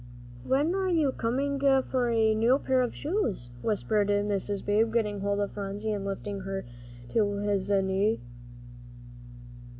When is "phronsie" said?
5.51-5.91